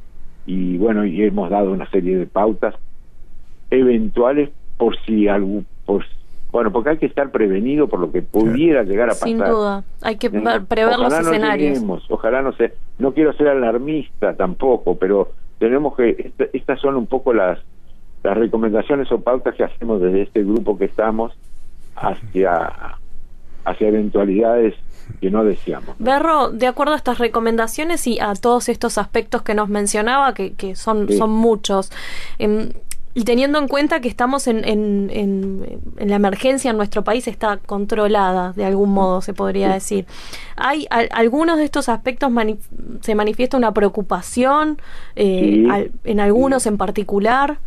y 0.47 0.79
bueno 0.79 1.05
y 1.05 1.23
hemos 1.23 1.51
dado 1.51 1.73
una 1.73 1.91
serie 1.91 2.17
de 2.19 2.27
pautas 2.27 2.75
eventuales 3.71 4.51
por 4.77 4.97
si 5.05 5.29
algún 5.29 5.67
por 5.87 6.05
bueno, 6.55 6.71
porque 6.71 6.91
hay 6.91 6.99
que 6.99 7.07
estar 7.07 7.33
prevenido 7.33 7.89
por 7.89 7.99
lo 7.99 8.13
que 8.13 8.23
pudiera 8.23 8.85
llegar 8.85 9.09
a 9.09 9.15
pasar. 9.15 9.29
Sin 9.29 9.39
duda, 9.39 9.83
hay 10.03 10.15
que 10.15 10.31
prever 10.31 11.01
los 11.01 11.13
escenarios. 11.13 11.83
ojalá 12.09 12.43
no 12.43 12.53
sé, 12.53 12.75
no 13.01 13.13
quiero 13.13 13.33
ser 13.33 13.49
alarmista 13.49 14.37
tampoco, 14.37 14.97
pero 14.97 15.33
tenemos 15.59 15.97
que, 15.97 16.33
estas 16.53 16.81
son 16.81 16.95
un 16.95 17.09
poco 17.09 17.35
las, 17.35 17.59
las 18.23 18.37
recomendaciones 18.37 19.11
o 19.11 19.21
pautas 19.21 19.57
que 19.57 19.65
hacemos 19.65 20.01
desde 20.01 20.23
este 20.23 20.45
grupo 20.45 20.79
que 20.79 20.85
estamos 20.85 21.33
hacia, 21.97 22.99
hacia 23.65 23.89
eventualidades 23.89 24.77
que 25.21 25.33
no 25.33 25.43
deseamos. 25.43 25.97
Berro, 25.99 26.51
de 26.51 26.69
acuerdo 26.69 26.93
a 26.93 26.97
estas 26.97 27.19
recomendaciones 27.19 28.07
y 28.07 28.21
a 28.21 28.33
todos 28.35 28.69
estos 28.69 28.97
aspectos 28.97 29.43
que 29.43 29.55
nos 29.55 29.69
mencionaba, 29.69 30.35
que, 30.35 30.55
que 30.55 30.77
son, 30.77 31.09
son 31.09 31.31
muchos, 31.31 31.91
eh, 32.39 32.73
y 33.15 33.23
teniendo 33.23 33.59
en 33.59 33.69
cuenta 33.69 34.01
que 34.01 34.09
estamos 34.09 34.49
en, 34.49 34.65
en, 34.65 35.09
en, 35.11 36.11
la 36.11 36.17
emergencia 36.17 36.73
en 36.73 36.77
nuestro 36.77 37.05
país 37.05 37.29
está 37.29 37.59
controlada 37.59 38.53
de 38.53 38.65
algún 38.65 38.91
modo, 38.91 39.21
se 39.21 39.33
podría 39.33 39.73
decir. 39.73 40.05
¿Hay 40.57 40.87
algunos 40.91 41.59
de 41.59 41.65
estos 41.65 41.89
aspectos 41.89 42.33
se 43.01 43.15
manifiesta 43.15 43.57
una 43.57 43.73
preocupación 43.73 44.79
eh, 45.15 45.91
en 46.03 46.21
algunos 46.21 46.67
en 46.67 46.77
particular? 46.77 47.59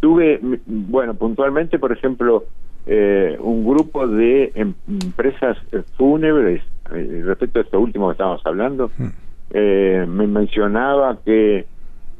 Tuve, 0.00 0.40
bueno, 0.66 1.14
puntualmente, 1.14 1.78
por 1.78 1.92
ejemplo, 1.92 2.44
eh, 2.86 3.36
un 3.40 3.66
grupo 3.66 4.06
de 4.08 4.52
em, 4.54 4.72
empresas 4.88 5.58
fúnebres, 5.98 6.62
eh, 6.94 7.22
respecto 7.26 7.58
a 7.58 7.62
esto 7.62 7.78
último 7.78 8.08
que 8.08 8.12
estábamos 8.12 8.40
hablando, 8.46 8.90
mm. 8.96 10.08
me 10.08 10.26
mencionaba 10.26 11.18
que 11.24 11.66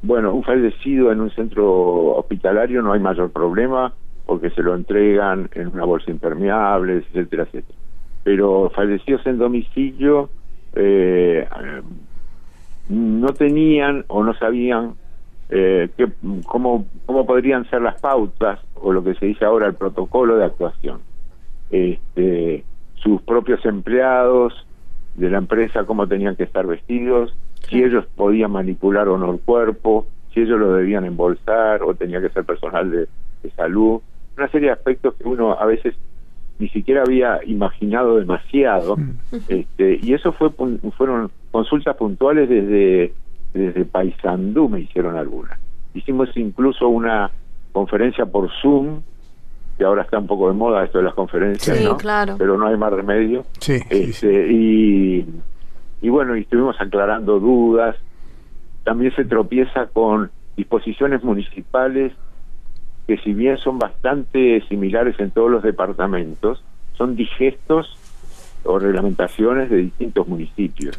bueno, 0.02 0.32
un 0.34 0.44
fallecido 0.44 1.10
en 1.12 1.20
un 1.20 1.30
centro 1.30 2.16
hospitalario 2.16 2.82
no 2.82 2.92
hay 2.92 3.00
mayor 3.00 3.30
problema 3.30 3.92
porque 4.26 4.50
se 4.50 4.62
lo 4.62 4.74
entregan 4.74 5.48
en 5.54 5.68
una 5.68 5.84
bolsa 5.84 6.10
impermeable, 6.10 6.98
etcétera, 6.98 7.44
etcétera. 7.44 7.78
Pero 8.24 8.70
fallecidos 8.74 9.24
en 9.26 9.38
domicilio 9.38 10.28
eh, 10.74 11.46
no 12.88 13.28
tenían 13.28 14.04
o 14.08 14.24
no 14.24 14.34
sabían 14.34 14.94
eh, 15.48 15.90
que, 15.96 16.08
cómo, 16.44 16.86
cómo 17.06 17.24
podrían 17.24 17.68
ser 17.70 17.82
las 17.82 18.00
pautas 18.00 18.60
o 18.74 18.92
lo 18.92 19.04
que 19.04 19.14
se 19.14 19.26
dice 19.26 19.44
ahora 19.44 19.66
el 19.66 19.74
protocolo 19.74 20.36
de 20.36 20.44
actuación. 20.44 21.00
Este, 21.70 22.64
sus 22.96 23.22
propios 23.22 23.64
empleados 23.64 24.66
de 25.14 25.30
la 25.30 25.38
empresa, 25.38 25.84
cómo 25.84 26.06
tenían 26.08 26.36
que 26.36 26.42
estar 26.42 26.66
vestidos, 26.66 27.34
si 27.68 27.82
ellos 27.82 28.04
podían 28.14 28.52
manipular 28.52 29.08
o 29.08 29.18
no 29.18 29.32
el 29.32 29.40
cuerpo, 29.40 30.06
si 30.32 30.40
ellos 30.40 30.58
lo 30.58 30.72
debían 30.74 31.04
embolsar 31.04 31.82
o 31.82 31.94
tenía 31.94 32.20
que 32.20 32.28
ser 32.30 32.44
personal 32.44 32.90
de, 32.90 33.08
salud, 33.54 34.00
una 34.36 34.48
serie 34.48 34.68
de 34.68 34.72
aspectos 34.72 35.14
que 35.14 35.22
uno 35.22 35.52
a 35.52 35.64
veces 35.66 35.94
ni 36.58 36.68
siquiera 36.70 37.02
había 37.02 37.38
imaginado 37.44 38.16
demasiado, 38.16 38.96
este, 39.48 40.00
y 40.02 40.14
eso 40.14 40.32
fue 40.32 40.50
fueron 40.96 41.30
consultas 41.52 41.96
puntuales 41.96 42.48
desde 42.48 43.12
desde 43.56 43.84
Paysandú 43.84 44.68
me 44.68 44.80
hicieron 44.80 45.16
algunas. 45.16 45.58
Hicimos 45.94 46.28
incluso 46.36 46.88
una 46.88 47.30
conferencia 47.72 48.26
por 48.26 48.50
Zoom, 48.60 49.00
que 49.78 49.84
ahora 49.84 50.02
está 50.02 50.18
un 50.18 50.26
poco 50.26 50.48
de 50.48 50.54
moda 50.54 50.84
esto 50.84 50.98
de 50.98 51.04
las 51.04 51.14
conferencias, 51.14 51.94
claro. 51.98 52.36
pero 52.38 52.56
no 52.56 52.66
hay 52.66 52.76
más 52.76 52.92
remedio. 52.92 53.44
Sí, 53.60 53.80
este, 53.90 54.52
Y 54.52 55.26
y 56.00 56.08
bueno, 56.08 56.36
y 56.36 56.42
estuvimos 56.42 56.76
aclarando 56.80 57.40
dudas. 57.40 57.96
También 58.84 59.14
se 59.14 59.24
tropieza 59.24 59.86
con 59.86 60.30
disposiciones 60.56 61.22
municipales 61.24 62.12
que 63.06 63.18
si 63.18 63.34
bien 63.34 63.56
son 63.58 63.78
bastante 63.78 64.62
similares 64.68 65.18
en 65.20 65.30
todos 65.30 65.50
los 65.50 65.62
departamentos, 65.62 66.62
son 66.94 67.14
digestos 67.14 67.96
o 68.64 68.78
reglamentaciones 68.78 69.70
de 69.70 69.76
distintos 69.76 70.26
municipios. 70.26 70.96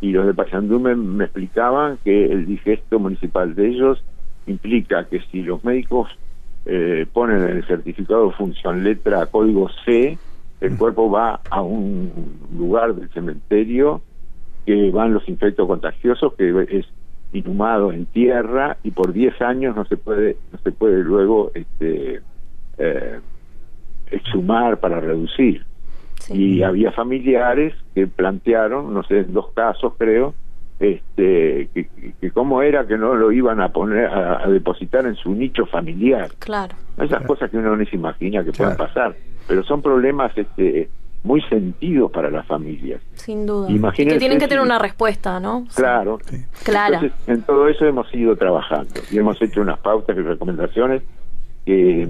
Y 0.00 0.10
los 0.10 0.26
de 0.26 0.34
Paysandú 0.34 0.80
me, 0.80 1.24
explicaban 1.24 1.98
que 2.04 2.26
el 2.26 2.46
digesto 2.46 2.98
municipal 2.98 3.54
de 3.54 3.68
ellos 3.68 4.04
implica 4.46 5.04
que 5.04 5.20
si 5.30 5.42
los 5.42 5.64
médicos 5.64 6.10
eh, 6.66 7.06
ponen 7.12 7.42
en 7.44 7.56
el 7.58 7.66
certificado 7.66 8.26
de 8.26 8.32
función 8.32 8.82
letra 8.82 9.26
código 9.26 9.68
C, 9.84 10.18
el 10.60 10.72
mm. 10.72 10.76
cuerpo 10.76 11.10
va 11.10 11.40
a 11.48 11.62
un 11.62 12.10
lugar 12.56 12.94
del 12.94 13.08
cementerio 13.10 14.02
que 14.66 14.90
van 14.90 15.14
los 15.14 15.28
infectos 15.28 15.66
contagiosos, 15.66 16.34
que 16.34 16.66
es 16.70 16.86
inhumado 17.32 17.92
en 17.92 18.06
tierra 18.06 18.76
y 18.82 18.92
por 18.92 19.12
10 19.12 19.42
años 19.42 19.74
no 19.74 19.84
se 19.86 19.96
puede 19.96 20.36
no 20.52 20.58
se 20.58 20.70
puede 20.70 21.02
luego 21.02 21.50
este 21.54 22.20
eh, 22.78 23.20
exhumar 24.10 24.78
para 24.78 25.00
reducir. 25.00 25.64
Y 26.30 26.62
había 26.62 26.90
familiares 26.92 27.74
que 27.94 28.06
plantearon, 28.06 28.94
no 28.94 29.02
sé, 29.02 29.18
en 29.18 29.34
dos 29.34 29.50
casos 29.52 29.92
creo, 29.98 30.32
este 30.80 31.68
que, 31.74 32.30
cómo 32.30 32.62
era 32.62 32.86
que 32.86 32.96
no 32.96 33.14
lo 33.14 33.30
iban 33.30 33.60
a 33.60 33.68
poner 33.70 34.06
a, 34.06 34.48
depositar 34.48 35.04
en 35.06 35.16
su 35.16 35.34
nicho 35.34 35.66
familiar. 35.66 36.30
Claro. 36.38 36.74
Esas 36.98 37.26
cosas 37.26 37.50
que 37.50 37.58
uno 37.58 37.76
no 37.76 37.84
se 37.84 37.96
imagina 37.96 38.44
que 38.44 38.52
puedan 38.52 38.76
pasar, 38.76 39.14
pero 39.46 39.62
son 39.64 39.82
problemas 39.82 40.36
este 40.38 40.88
muy 41.24 41.40
sentido 41.48 42.10
para 42.10 42.30
las 42.30 42.46
familias. 42.46 43.00
Sin 43.14 43.46
duda. 43.46 43.68
que 43.92 44.18
tienen 44.18 44.38
que 44.38 44.46
tener 44.46 44.62
una 44.62 44.78
respuesta, 44.78 45.40
¿no? 45.40 45.66
Claro. 45.74 46.18
Clara. 46.62 47.00
en 47.26 47.42
todo 47.42 47.66
eso 47.68 47.86
hemos 47.86 48.14
ido 48.14 48.36
trabajando 48.36 49.00
y 49.10 49.18
hemos 49.18 49.40
hecho 49.40 49.62
unas 49.62 49.78
pautas 49.80 50.16
y 50.16 50.20
recomendaciones 50.20 51.02
que, 51.64 52.08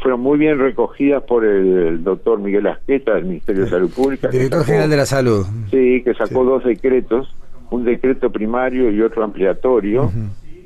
fueron 0.00 0.20
muy 0.20 0.38
bien 0.38 0.58
recogidas 0.58 1.22
por 1.22 1.44
el, 1.44 2.02
doctor 2.02 2.40
Miguel 2.40 2.66
Asqueta 2.66 3.14
del 3.14 3.26
Ministerio 3.26 3.64
de 3.64 3.70
Salud 3.70 3.90
Pública. 3.90 4.28
Director 4.28 4.64
General 4.64 4.90
de 4.90 4.96
la 4.96 5.06
Salud. 5.06 5.46
Sí, 5.70 6.02
que 6.02 6.14
sacó 6.14 6.44
dos 6.44 6.64
decretos, 6.64 7.32
un 7.70 7.84
decreto 7.84 8.30
primario 8.32 8.90
y 8.90 9.02
otro 9.02 9.22
ampliatorio 9.22 10.10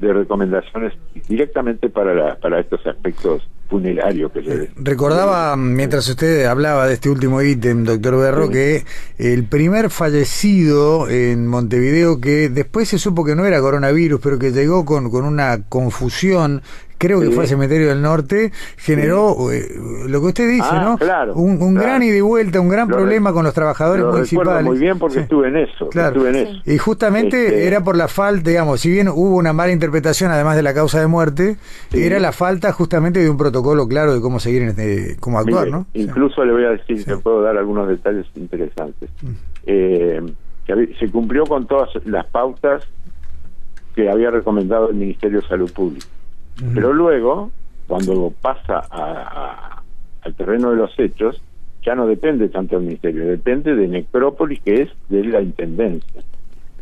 de 0.01 0.13
recomendaciones 0.13 0.95
directamente 1.29 1.91
para, 1.91 2.37
para 2.37 2.61
estos 2.61 2.87
aspectos 2.87 3.47
funerario 3.69 4.31
que 4.33 4.43
se 4.43 4.71
Recordaba, 4.77 5.57
mientras 5.57 6.09
usted 6.09 6.45
hablaba 6.45 6.87
de 6.87 6.95
este 6.95 7.11
último 7.11 7.43
ítem, 7.43 7.85
doctor 7.85 8.19
Berro, 8.19 8.49
que 8.49 8.85
el 9.19 9.45
primer 9.45 9.91
fallecido 9.91 11.09
en 11.09 11.47
Montevideo, 11.47 12.21
que 12.21 12.49
después 12.49 12.89
se 12.89 12.99
supo 12.99 13.25
que 13.25 13.35
no 13.35 13.45
era 13.45 13.61
coronavirus, 13.61 14.21
pero 14.23 14.39
que 14.39 14.53
llegó 14.53 14.85
con, 14.85 15.11
con 15.11 15.25
una 15.25 15.63
confusión 15.69 16.63
creo 16.99 17.21
que 17.21 17.31
fue 17.31 17.45
el 17.45 17.49
Cementerio 17.49 17.89
del 17.89 18.03
Norte, 18.03 18.53
generó 18.77 19.53
eh, 19.53 19.69
lo 20.09 20.21
que 20.21 20.27
usted 20.27 20.49
dice, 20.49 20.69
ah, 20.71 20.97
¿no? 20.99 21.35
un, 21.35 21.75
gran 21.75 22.03
ida 22.03 22.17
y 22.17 22.21
vuelta, 22.21 22.61
un 22.61 22.69
gran 22.69 22.89
problema 22.89 23.33
con 23.33 23.45
los 23.45 23.55
trabajadores 23.55 24.05
lo 24.05 24.13
municipales. 24.13 24.65
muy 24.65 24.79
bien 24.79 24.99
porque 24.99 25.21
estuve 25.21 25.49
en 25.49 25.57
eso. 25.57 25.89
Estuve 25.93 26.29
en 26.31 26.35
eso. 26.37 26.63
Y 26.65 26.79
justamente 26.79 27.47
este 27.47 27.67
era 27.67 27.83
por 27.83 27.97
la 27.97 28.09
falta, 28.09 28.51
digamos, 28.51 28.81
si 28.81 28.91
bien 28.91 29.09
hubo 29.09 29.37
una 29.37 29.53
mala 29.53 29.73
interpretación, 29.73 30.31
además 30.31 30.57
de 30.57 30.63
la 30.63 30.75
causa 30.75 31.01
de 31.01 31.07
muerte, 31.07 31.57
era 31.93 32.19
la 32.19 32.33
falta 32.33 32.73
justamente 32.73 33.21
de 33.21 33.31
un 33.31 33.37
protocolo 33.37 33.87
claro 33.87 34.15
de 34.15 34.21
cómo 34.21 34.41
seguir, 34.41 34.63
este, 34.63 35.17
cómo 35.21 35.39
actuar, 35.39 35.69
¿no? 35.69 35.87
Incluso 35.95 36.45
le 36.45 36.53
voy 36.53 36.65
a 36.65 36.71
decir, 36.71 37.05
que 37.05 37.17
puedo 37.17 37.43
dar 37.43 37.57
algunos 37.57 37.89
detalles 37.89 38.27
interesantes. 38.35 39.11
Mm. 39.23 39.29
Eh, 39.67 40.23
se 40.99 41.11
cumplió 41.11 41.45
con 41.45 41.67
todas 41.67 41.91
las 42.05 42.27
pautas 42.27 42.87
que 43.95 44.11
había 44.11 44.31
recomendado 44.31 44.91
el 44.91 44.97
Ministerio 44.97 45.41
de 45.41 45.49
Salud 45.49 45.73
Pública. 45.73 46.07
Pero 46.75 46.93
luego, 46.93 47.51
cuando 47.87 48.33
pasa 48.41 48.81
al 50.23 50.35
terreno 50.35 50.71
de 50.71 50.77
los 50.77 50.99
hechos, 50.99 51.41
ya 51.83 51.95
no 51.95 52.07
depende 52.07 52.49
tanto 52.49 52.77
del 52.77 52.87
ministerio, 52.87 53.27
depende 53.27 53.77
de 53.77 53.87
Necrópolis, 53.87 54.61
que 54.61 54.83
es 54.83 54.91
de 55.09 55.25
la 55.25 55.41
intendencia. 55.41 56.23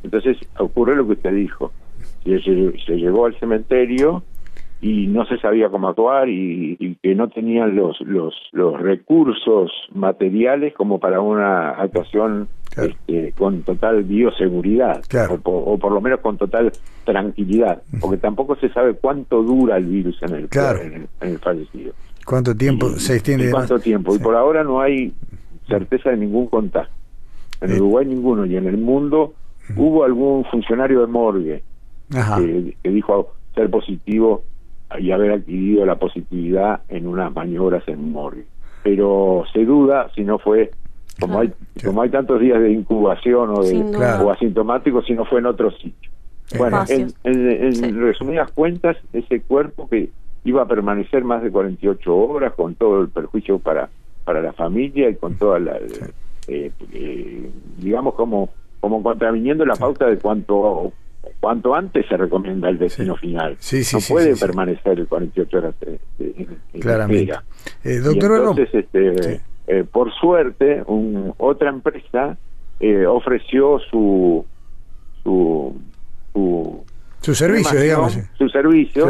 Entonces 0.02 0.38
ocurre 0.58 0.96
lo 0.96 1.06
que 1.06 1.12
usted 1.12 1.32
dijo. 1.32 1.72
Se, 2.24 2.40
se 2.40 2.96
llevó 2.96 3.26
al 3.26 3.38
cementerio 3.38 4.22
y 4.80 5.06
no 5.06 5.24
se 5.24 5.38
sabía 5.38 5.70
cómo 5.70 5.88
actuar 5.88 6.28
y, 6.28 6.98
que 7.02 7.14
no 7.14 7.28
tenían 7.28 7.74
los, 7.74 8.00
los, 8.02 8.34
los 8.52 8.80
recursos 8.80 9.70
materiales 9.94 10.74
como 10.74 10.98
para 10.98 11.20
una 11.20 11.70
actuación 11.70 12.48
este, 12.76 13.32
con 13.32 13.62
total 13.62 14.02
bioseguridad 14.04 15.02
o, 15.44 15.78
por 15.78 15.92
lo 15.92 16.00
menos 16.00 16.20
con 16.20 16.36
total 16.36 16.72
tranquilidad 17.04 17.82
porque 18.00 18.16
tampoco 18.16 18.56
se 18.56 18.68
sabe 18.70 18.94
cuánto 18.94 19.42
dura 19.42 19.76
el 19.76 19.86
virus 19.86 20.20
en 20.22 20.34
el, 20.34 20.48
en, 20.52 21.08
el 21.20 21.38
fallecido. 21.38 21.92
Cuánto 22.24 22.56
tiempo 22.56 22.90
se 22.90 23.14
extiende 23.14 23.50
cuánto 23.50 23.78
tiempo. 23.78 24.14
Y 24.14 24.18
por 24.18 24.34
ahora 24.34 24.64
no 24.64 24.80
hay 24.80 25.12
certeza 25.68 26.10
de 26.10 26.16
ningún 26.16 26.48
contagio. 26.48 26.92
En 27.60 27.72
Uruguay 27.72 28.06
ninguno 28.06 28.46
y 28.46 28.56
en 28.56 28.66
el 28.66 28.78
mundo 28.78 29.34
hubo 29.76 30.04
algún 30.04 30.44
funcionario 30.46 31.00
de 31.00 31.06
morgue 31.06 31.62
que, 32.10 32.76
que 32.82 32.90
dijo 32.90 33.34
ser 33.54 33.70
positivo 33.70 34.44
y 34.98 35.10
haber 35.10 35.32
adquirido 35.32 35.84
la 35.86 35.96
positividad 35.96 36.80
en 36.88 37.06
unas 37.06 37.32
maniobras 37.32 37.86
en 37.88 38.12
morgue. 38.12 38.46
Pero 38.82 39.44
se 39.52 39.64
duda 39.64 40.10
si 40.14 40.24
no 40.24 40.38
fue, 40.38 40.70
como 41.20 41.40
hay 41.40 41.52
como 41.84 42.02
hay 42.02 42.10
tantos 42.10 42.40
días 42.40 42.60
de 42.60 42.72
incubación 42.72 43.50
o, 43.50 43.62
de, 43.62 43.80
o 44.22 44.30
asintomático, 44.30 45.02
si 45.02 45.14
no 45.14 45.24
fue 45.24 45.40
en 45.40 45.46
otro 45.46 45.70
sitio. 45.70 46.10
Bueno, 46.58 46.84
en, 46.88 48.00
resumidas 48.00 48.50
cuentas, 48.52 48.96
ese 49.12 49.40
cuerpo 49.40 49.88
que 49.88 50.10
iba 50.44 50.62
a 50.62 50.66
permanecer 50.66 51.24
más 51.24 51.42
de 51.42 51.50
48 51.50 52.14
horas 52.14 52.52
con 52.54 52.74
todo 52.74 53.00
el 53.00 53.08
perjuicio 53.08 53.58
para 53.58 53.88
para 54.24 54.40
la 54.40 54.52
familia 54.52 55.10
y 55.10 55.16
con 55.16 55.34
toda 55.36 55.58
la 55.58 55.76
eh, 56.48 56.70
eh, 56.92 57.50
digamos 57.78 58.14
como 58.14 58.50
como 58.80 59.02
contraviniendo 59.02 59.64
la 59.64 59.76
pauta 59.76 60.06
de 60.06 60.18
cuánto 60.18 60.92
cuanto 61.40 61.74
antes 61.74 62.06
se 62.06 62.16
recomienda 62.16 62.68
el 62.68 62.78
destino 62.78 63.16
final. 63.16 63.56
no 63.92 63.98
puede 64.08 64.36
permanecer 64.36 65.06
48 65.06 65.58
horas 65.58 65.74
en 66.18 66.80
Claramente. 66.80 67.34
Eh, 67.82 67.98
doctor 67.98 68.36
entonces, 68.38 68.68
este, 68.74 69.40
eh, 69.66 69.84
por 69.90 70.12
suerte, 70.12 70.82
un, 70.86 71.32
otra 71.38 71.70
empresa 71.70 72.36
eh, 72.80 73.06
ofreció 73.06 73.78
su 73.90 74.44
su 75.22 75.74
su, 77.22 77.34
servicio, 77.34 77.80
digamos. 77.80 78.18
Su 78.36 78.48
servicio 78.48 79.08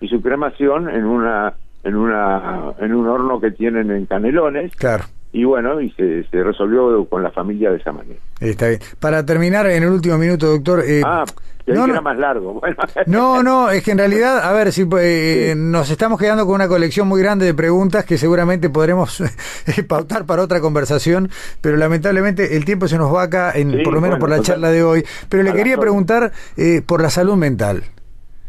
y 0.00 0.08
su 0.08 0.20
cremación 0.20 0.88
en 0.88 1.04
una 1.04 1.54
en 1.84 1.96
una 1.96 2.72
en 2.78 2.94
un 2.94 3.06
horno 3.06 3.40
que 3.40 3.50
tienen 3.50 3.90
en 3.90 4.06
Canelones. 4.06 4.74
Claro 4.76 5.04
y 5.32 5.44
bueno, 5.44 5.80
y 5.80 5.90
se, 5.92 6.24
se, 6.24 6.42
resolvió 6.42 7.04
con 7.06 7.22
la 7.22 7.30
familia 7.30 7.70
de 7.70 7.78
esa 7.78 7.92
manera. 7.92 8.20
Está 8.38 8.68
bien. 8.68 8.80
Para 9.00 9.24
terminar, 9.24 9.66
en 9.66 9.82
el 9.82 9.88
último 9.88 10.18
minuto, 10.18 10.46
doctor. 10.46 10.82
Eh, 10.86 11.00
ah, 11.04 11.24
no, 11.66 11.86
era 11.86 12.00
más 12.00 12.18
largo. 12.18 12.60
No, 13.06 13.42
no, 13.42 13.70
es 13.70 13.82
que 13.82 13.92
en 13.92 13.98
realidad, 13.98 14.40
a 14.40 14.52
ver, 14.52 14.72
si 14.72 14.86
eh, 15.00 15.54
nos 15.56 15.90
estamos 15.90 16.18
quedando 16.18 16.44
con 16.44 16.56
una 16.56 16.68
colección 16.68 17.08
muy 17.08 17.22
grande 17.22 17.46
de 17.46 17.54
preguntas 17.54 18.04
que 18.04 18.18
seguramente 18.18 18.70
podremos 18.70 19.20
eh, 19.66 19.82
pautar 19.82 20.26
para 20.26 20.42
otra 20.42 20.60
conversación, 20.60 21.30
pero 21.60 21.76
lamentablemente 21.76 22.56
el 22.56 22.64
tiempo 22.64 22.88
se 22.88 22.98
nos 22.98 23.14
va 23.14 23.22
acá, 23.22 23.52
en, 23.54 23.82
por 23.82 23.94
lo 23.94 24.00
menos 24.00 24.18
por 24.18 24.30
la 24.30 24.40
charla 24.40 24.70
de 24.70 24.82
hoy. 24.82 25.04
Pero 25.28 25.42
le 25.42 25.52
quería 25.52 25.78
preguntar 25.78 26.32
eh, 26.56 26.82
por 26.86 27.00
la 27.00 27.10
salud 27.10 27.36
mental. 27.36 27.82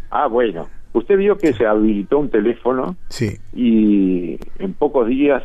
Ah, 0.10 0.28
bueno. 0.28 0.68
Usted 0.94 1.18
vio 1.18 1.38
que 1.40 1.54
se 1.54 1.66
habilitó 1.66 2.20
un 2.20 2.30
teléfono 2.30 2.96
sí. 3.10 3.40
y 3.52 4.38
en 4.60 4.74
pocos 4.74 5.08
días, 5.08 5.42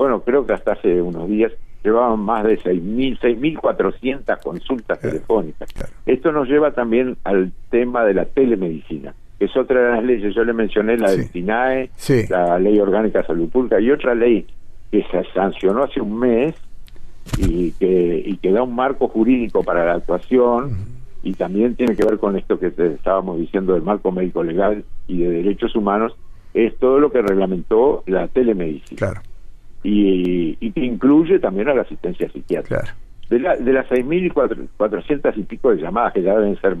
bueno, 0.00 0.22
creo 0.22 0.46
que 0.46 0.54
hasta 0.54 0.72
hace 0.72 1.02
unos 1.02 1.28
días, 1.28 1.52
llevaban 1.84 2.20
más 2.20 2.42
de 2.44 2.58
6.000, 2.58 3.20
6.400 3.20 4.42
consultas 4.42 4.98
telefónicas. 4.98 5.68
Esto 6.06 6.32
nos 6.32 6.48
lleva 6.48 6.70
también 6.70 7.18
al 7.22 7.52
tema 7.68 8.06
de 8.06 8.14
la 8.14 8.24
telemedicina, 8.24 9.14
que 9.38 9.44
es 9.44 9.54
otra 9.58 9.78
de 9.78 9.90
las 9.96 10.02
leyes. 10.02 10.34
Yo 10.34 10.42
le 10.42 10.54
mencioné 10.54 10.96
la 10.96 11.10
del 11.10 11.28
SINAE, 11.28 11.90
la 12.30 12.58
Ley 12.58 12.80
Orgánica 12.80 13.20
de 13.20 13.26
Salud 13.26 13.50
Pública 13.50 13.78
y 13.78 13.90
otra 13.90 14.14
ley 14.14 14.46
que 14.90 15.04
se 15.10 15.22
sancionó 15.34 15.82
hace 15.82 16.00
un 16.00 16.18
mes 16.18 16.54
y 17.36 17.72
que, 17.72 18.22
y 18.24 18.38
que 18.38 18.52
da 18.52 18.62
un 18.62 18.74
marco 18.74 19.06
jurídico 19.06 19.62
para 19.62 19.84
la 19.84 19.96
actuación. 19.96 20.78
Y 21.22 21.34
también 21.34 21.74
tiene 21.74 21.94
que 21.94 22.06
ver 22.06 22.16
con 22.16 22.38
esto 22.38 22.58
que 22.58 22.68
estábamos 22.68 23.38
diciendo 23.38 23.74
del 23.74 23.82
marco 23.82 24.10
médico 24.12 24.42
legal 24.42 24.82
y 25.06 25.18
de 25.18 25.28
derechos 25.28 25.76
humanos, 25.76 26.16
es 26.54 26.74
todo 26.78 26.98
lo 26.98 27.12
que 27.12 27.20
reglamentó 27.20 28.02
la 28.06 28.28
telemedicina. 28.28 28.96
Claro 28.96 29.20
y, 29.82 30.56
y 30.60 30.72
que 30.72 30.84
incluye 30.84 31.38
también 31.38 31.68
a 31.68 31.74
la 31.74 31.82
asistencia 31.82 32.30
psiquiátrica. 32.30 32.96
De, 33.28 33.38
la, 33.38 33.56
de 33.56 33.72
las 33.72 33.88
6.400 33.88 35.32
y 35.36 35.42
pico 35.44 35.70
de 35.70 35.80
llamadas 35.80 36.12
que 36.12 36.22
ya 36.22 36.36
deben 36.36 36.60
ser, 36.60 36.76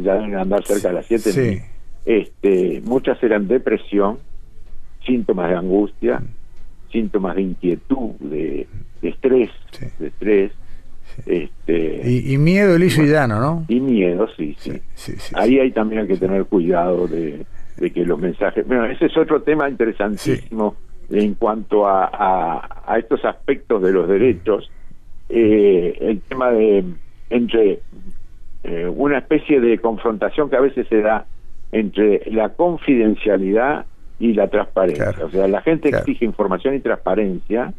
ya 0.00 0.14
deben 0.14 0.36
andar 0.36 0.64
cerca 0.64 0.88
de 0.88 0.94
las 0.94 1.06
7, 1.06 1.62
este, 2.06 2.80
muchas 2.84 3.22
eran 3.22 3.48
depresión, 3.48 4.18
síntomas 5.04 5.50
de 5.50 5.56
angustia, 5.56 6.22
síntomas 6.90 7.36
de 7.36 7.42
inquietud, 7.42 8.12
de, 8.20 8.66
estrés, 9.02 9.50
de 9.98 10.06
estrés. 10.06 10.52
Este, 11.26 12.02
y, 12.08 12.38
miedo 12.38 12.78
liso 12.78 13.02
y 13.02 13.08
llano, 13.08 13.40
¿no? 13.40 13.64
Y 13.68 13.80
miedo, 13.80 14.28
sí, 14.36 14.56
sí. 14.58 14.80
Ahí 15.34 15.58
hay 15.58 15.72
también 15.72 16.06
que 16.06 16.16
tener 16.16 16.44
cuidado 16.44 17.08
de, 17.08 17.44
de 17.76 17.90
que 17.90 18.04
los 18.04 18.18
mensajes... 18.20 18.66
Bueno, 18.66 18.84
ese 18.86 19.06
es 19.06 19.16
otro 19.16 19.42
tema 19.42 19.68
interesantísimo 19.68 20.76
en 21.10 21.34
cuanto 21.34 21.86
a, 21.86 22.84
a, 22.86 22.98
estos 22.98 23.24
aspectos 23.24 23.82
de 23.82 23.92
los 23.92 24.08
derechos, 24.08 24.70
eh, 25.28 25.96
el 26.00 26.20
tema 26.22 26.50
de 26.50 26.84
entre 27.30 27.80
eh, 28.64 28.92
una 28.94 29.18
especie 29.18 29.60
de 29.60 29.78
confrontación 29.78 30.50
que 30.50 30.56
a 30.56 30.60
veces 30.60 30.86
se 30.88 31.00
da 31.00 31.26
entre 31.72 32.30
la 32.30 32.50
confidencialidad 32.50 33.86
y 34.18 34.34
la 34.34 34.48
transparencia. 34.48 35.14
O 35.24 35.30
sea, 35.30 35.46
la 35.48 35.62
gente 35.62 35.90
exige 35.90 36.24
información 36.24 36.74
y 36.74 36.80
transparencia, 36.80 37.72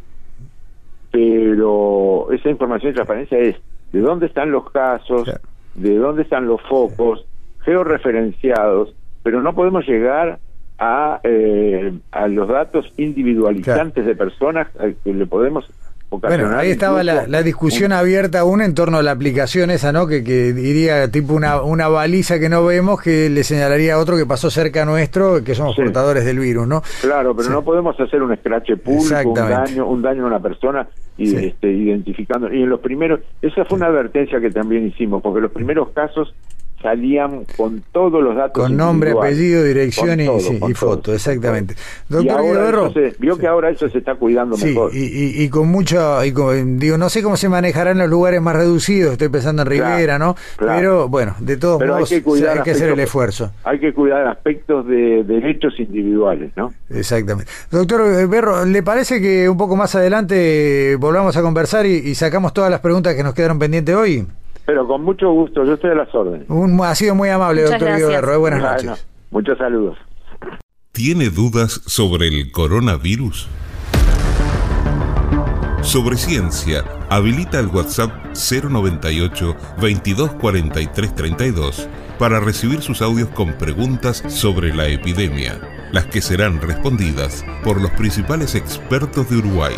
pero 1.11 2.31
esa 2.31 2.49
información 2.49 2.91
y 2.91 2.95
transparencia 2.95 3.37
es 3.39 3.55
de 3.91 3.99
dónde 3.99 4.27
están 4.27 4.51
los 4.51 4.69
casos, 4.71 5.29
de 5.75 5.95
dónde 5.97 6.21
están 6.21 6.45
los 6.47 6.61
focos, 6.63 7.25
georreferenciados, 7.61 8.93
pero 9.23 9.41
no 9.41 9.53
podemos 9.53 9.87
llegar 9.87 10.39
a, 10.79 11.19
eh, 11.23 11.93
a 12.11 12.27
los 12.27 12.47
datos 12.47 12.91
individualizantes 12.97 14.05
de 14.05 14.15
personas 14.15 14.67
que 15.03 15.13
le 15.13 15.25
podemos 15.25 15.69
bueno, 16.11 16.57
ahí 16.57 16.71
estaba 16.71 17.03
la, 17.03 17.27
la, 17.27 17.43
discusión 17.43 17.91
abierta 17.91 18.39
aún 18.39 18.61
en 18.61 18.73
torno 18.73 18.97
a 18.97 19.03
la 19.03 19.11
aplicación 19.11 19.69
esa, 19.69 19.91
¿no? 19.91 20.07
Que, 20.07 20.23
que 20.23 20.53
diría 20.53 21.11
tipo 21.11 21.35
una, 21.35 21.61
una 21.61 21.87
baliza 21.87 22.39
que 22.39 22.49
no 22.49 22.65
vemos 22.65 22.99
que 22.99 23.29
le 23.29 23.43
señalaría 23.43 23.93
a 23.93 23.99
otro 23.99 24.17
que 24.17 24.25
pasó 24.25 24.49
cerca 24.49 24.85
nuestro, 24.85 25.43
que 25.43 25.53
somos 25.53 25.75
portadores 25.75 26.25
del 26.25 26.39
virus, 26.39 26.67
¿no? 26.67 26.81
Claro, 27.01 27.35
pero 27.35 27.51
no 27.51 27.61
podemos 27.61 27.99
hacer 27.99 28.23
un 28.23 28.33
escrache 28.33 28.75
público, 28.77 29.29
un 29.29 29.35
daño, 29.35 29.85
un 29.85 30.01
daño 30.01 30.23
a 30.23 30.27
una 30.27 30.39
persona 30.39 30.87
y 31.15 31.35
este, 31.35 31.71
identificando. 31.71 32.51
Y 32.51 32.63
en 32.63 32.69
los 32.69 32.79
primeros, 32.79 33.19
esa 33.43 33.63
fue 33.65 33.77
una 33.77 33.87
advertencia 33.87 34.39
que 34.39 34.49
también 34.49 34.87
hicimos, 34.87 35.21
porque 35.21 35.41
los 35.41 35.51
primeros 35.51 35.89
casos 35.89 36.33
salían 36.81 37.45
con 37.57 37.83
todos 37.91 38.23
los 38.23 38.35
datos. 38.35 38.63
Con 38.63 38.77
nombre, 38.77 39.11
apellido, 39.11 39.63
dirección 39.63 40.19
y, 40.19 40.73
foto, 40.73 41.13
exactamente. 41.13 41.75
Doctor 42.07 42.91
vio 43.19 43.37
que 43.37 43.47
ahora 43.47 43.69
eso 43.69 43.89
se 43.89 43.99
está 43.99 44.15
cuidando 44.15 44.57
mejor. 44.57 44.91
Y, 44.93 45.43
y, 45.43 45.49
con 45.49 45.67
mucho, 45.67 46.23
y 46.23 46.31
digo, 46.31 46.97
no 46.97 47.09
sé 47.09 47.21
cómo 47.21 47.37
se 47.37 47.49
manejará 47.49 47.91
en 47.91 47.97
los 47.97 48.09
lugares 48.09 48.41
más 48.41 48.55
reducidos, 48.55 49.13
estoy 49.13 49.29
pensando 49.29 49.63
en 49.63 49.67
Rivera, 49.67 50.17
¿no? 50.17 50.35
Pero 50.57 51.09
bueno, 51.09 51.35
de 51.39 51.57
todos 51.57 51.81
modos 51.85 52.11
hay 52.11 52.21
que, 52.21 52.49
hay 52.49 52.61
que 52.63 52.71
hacer 52.71 52.89
el 52.89 52.99
esfuerzo. 52.99 53.51
Hay 53.63 53.79
que 53.79 53.93
cuidar 53.93 54.27
aspectos 54.27 54.87
de 54.87 55.23
derechos 55.23 55.79
individuales, 55.79 56.51
¿no? 56.55 56.73
Exactamente. 56.89 57.51
Doctor 57.71 58.01
eh, 58.01 58.25
Berro, 58.25 58.65
¿le 58.65 58.83
parece 58.83 59.21
que 59.21 59.49
un 59.49 59.57
poco 59.57 59.75
más 59.75 59.95
adelante 59.95 60.95
volvamos 60.99 61.35
a 61.35 61.41
conversar 61.41 61.85
y 61.85 62.15
sacamos 62.15 62.53
todas 62.53 62.71
las 62.71 62.79
preguntas 62.79 63.15
que 63.15 63.23
nos 63.23 63.33
quedaron 63.33 63.59
pendientes 63.59 63.95
hoy? 63.95 64.25
Pero 64.69 64.85
con 64.85 65.03
mucho 65.03 65.31
gusto, 65.31 65.65
yo 65.65 65.73
estoy 65.73 65.89
a 65.89 65.95
las 65.95 66.13
órdenes. 66.13 66.47
ha 66.47 66.93
sido 66.93 67.15
muy 67.15 67.29
amable, 67.29 67.63
doctor 67.63 67.87
Guerrero. 67.87 68.33
Eh, 68.33 68.37
buenas 68.37 68.61
noches. 68.61 69.07
muchos 69.31 69.57
saludos. 69.57 69.97
¿Tiene 70.91 71.31
dudas 71.31 71.81
sobre 71.87 72.27
el 72.27 72.51
coronavirus? 72.51 73.47
Sobre 75.81 76.17
ciencia, 76.17 76.83
habilita 77.09 77.59
el 77.59 77.65
WhatsApp 77.69 78.11
098 78.35 79.55
2243 79.81 81.15
32 81.15 81.89
para 82.19 82.39
recibir 82.39 82.83
sus 82.83 83.01
audios 83.01 83.29
con 83.29 83.53
preguntas 83.53 84.23
sobre 84.27 84.71
la 84.75 84.87
epidemia, 84.87 85.59
las 85.91 86.05
que 86.05 86.21
serán 86.21 86.61
respondidas 86.61 87.43
por 87.63 87.81
los 87.81 87.89
principales 87.93 88.53
expertos 88.53 89.31
de 89.31 89.37
Uruguay. 89.37 89.73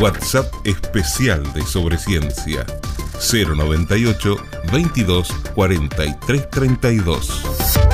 WhatsApp 0.00 0.46
especial 0.64 1.44
de 1.52 1.62
Sobre 1.62 1.96
Ciencia 1.96 2.66
098 3.18 4.36
22 4.66 5.24
43 5.54 6.48
32. 6.50 7.93